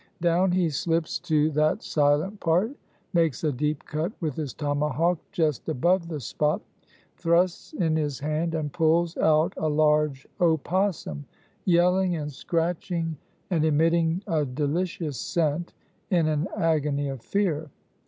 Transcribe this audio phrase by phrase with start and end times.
[0.19, 2.71] Down he slips to that silent part,
[3.13, 6.63] makes a deep cut with his tomahawk just above the spot,
[7.17, 11.25] thrusts in his hand and pulls out a large opossum,
[11.65, 13.15] yelling and scratching
[13.51, 15.71] and emitting a delicious scent
[16.09, 17.69] in an agony of fear.